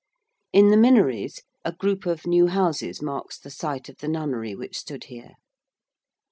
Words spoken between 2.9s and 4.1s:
marks the site of the